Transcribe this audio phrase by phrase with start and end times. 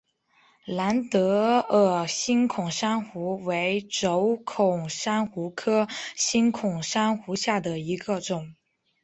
[0.65, 8.55] 蓝德尔星孔珊瑚为轴孔珊瑚科星孔珊瑚下的一个种。